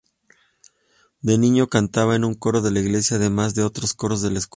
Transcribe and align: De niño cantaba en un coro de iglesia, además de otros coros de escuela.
De 1.21 1.37
niño 1.37 1.69
cantaba 1.69 2.15
en 2.15 2.23
un 2.25 2.33
coro 2.33 2.61
de 2.63 2.71
iglesia, 2.81 3.17
además 3.17 3.53
de 3.53 3.61
otros 3.61 3.93
coros 3.93 4.23
de 4.23 4.29
escuela. 4.33 4.49